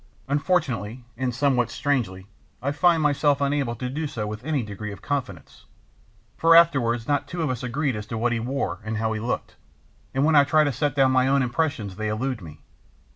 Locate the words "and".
1.15-1.31, 8.83-8.97, 10.15-10.25